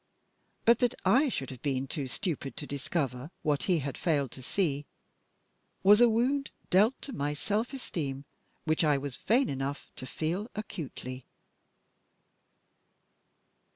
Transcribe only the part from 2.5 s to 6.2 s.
to discover what he had failed to see, was a